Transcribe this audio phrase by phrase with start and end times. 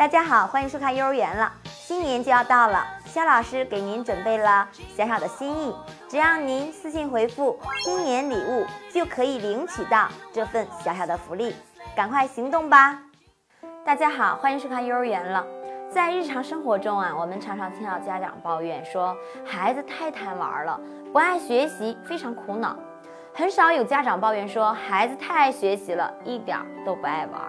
[0.00, 1.52] 大家好，欢迎收看幼儿园了。
[1.64, 5.76] 新年就要到了，肖老师给您准备了小小的心意，
[6.08, 11.54] 只要您私信回复“新年礼物”，就可以领取到这份小小的福利，
[11.94, 12.98] 赶快行动吧！
[13.84, 15.44] 大家好，欢迎收看幼儿园了。
[15.90, 19.14] 在日常生活中啊，我们常常听到家长抱怨说，
[19.44, 20.80] 孩子太贪玩了，
[21.12, 22.74] 不爱学习，非常苦恼。
[23.34, 27.42] 很少有家长抱怨说，孩子太爱学习了，一点都不爱玩。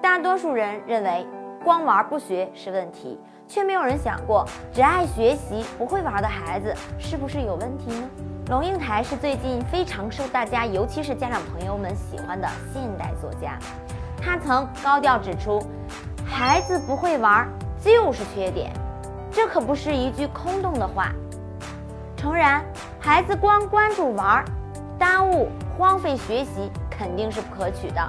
[0.00, 1.26] 大多数人认为。
[1.64, 8.08] 光玩不学是问题，却没有人想过，只爱学习不会玩的孩子是不是有问题呢？
[8.48, 13.58] 龙应台是最近非常受大家，尤其是家长朋友们喜欢的现代作家。
[14.20, 15.62] 他曾高调指出，
[16.24, 17.46] 孩子不会玩
[17.80, 18.72] 就是缺点，
[19.30, 21.12] 这可不是一句空洞的话。
[22.16, 22.64] 诚然，
[22.98, 24.44] 孩子光关注玩，
[24.98, 28.00] 耽误荒废学习肯定是不可取的。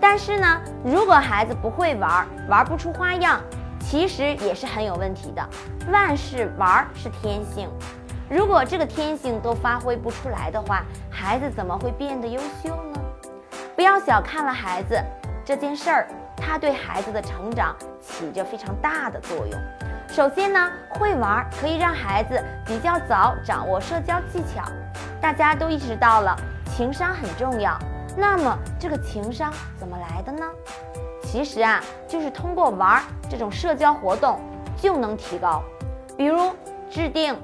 [0.00, 3.40] 但是呢，如果孩子不会玩，玩不出花样，
[3.80, 5.48] 其实也是很有问题的。
[5.90, 7.68] 万事玩是天性，
[8.28, 13.00] 如果这个天性都发挥不出来的话，孩子怎么会变得优秀呢？
[13.74, 15.02] 不要小看了孩子
[15.44, 19.60] 这件事儿，他对孩子的成长起着非常大的作用。
[20.08, 24.62] 首先呢，会玩可以让孩子比较早掌握社交技巧。
[25.20, 26.36] 大家都意识到了，
[26.76, 27.78] 情商很重要。
[28.16, 30.44] 那么这个情商怎么来的呢？
[31.22, 34.38] 其实啊，就是通过玩这种社交活动
[34.76, 35.62] 就能提高，
[36.16, 36.52] 比如
[36.90, 37.34] 制定、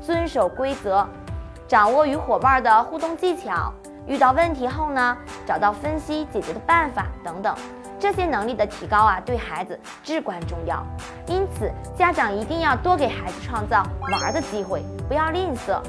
[0.00, 1.06] 遵守规则，
[1.68, 3.72] 掌握与伙伴的互动技巧，
[4.06, 7.54] 遇到问题后呢，找到分析解决的办法等等。
[7.98, 10.84] 这些能力的提高啊，对孩子至关重要。
[11.26, 13.82] 因此，家长一定要多给孩子创造
[14.22, 15.80] 玩的机会，不要吝啬。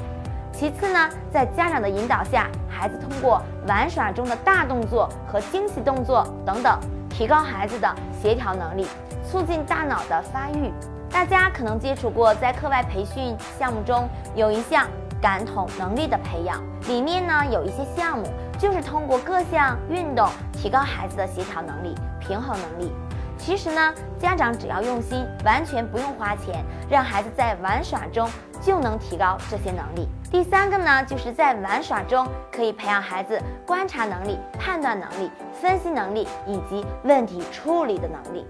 [0.52, 6.78] 其次呢，在家长的引导下，孩子通过玩耍中的大动作和精细动作等等，
[7.10, 8.86] 提高孩子的协调能力，
[9.28, 10.72] 促进大脑的发育。
[11.10, 14.86] 大家可能接触过，在课外培训项目中有一项
[15.20, 18.24] 感统能力的培养，里面呢有一些项目
[18.60, 22.92] 就是通过各项运动提高孩子的协调能力、平衡能力。
[23.36, 28.28] 其实呢，家长只要用心，完全不用花钱，让孩子在玩耍中
[28.60, 30.08] 就能提高这些能力。
[30.30, 38.46] 第三个呢，就是在玩耍中可以培养孩子观察能力、判断能力、分析能力以及问题处理的能力。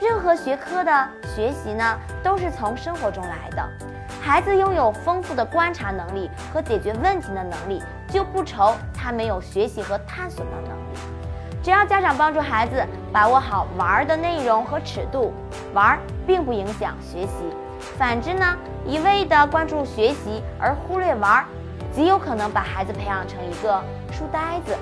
[0.00, 3.68] 任何学科的学习呢，都是从生活中来的。
[4.20, 10.98] 孩子拥有丰富的观察能力和解决问题的能力，就不愁他没有学习和探索的能力。
[11.62, 15.32] 只要家长帮助孩子把握好玩的内容和尺度，
[15.74, 17.32] 玩并不影响学习。
[17.96, 21.44] 反之呢，一味的关注学习而忽略玩儿，
[21.92, 23.82] 极有可能把孩子培养成一个
[24.12, 24.76] 书呆子，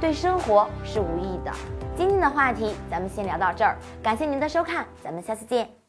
[0.00, 1.52] 对生活是无益的。
[1.96, 5.83] 今天的话题咱们先聊到这儿，感谢您的收看，咱们下次见。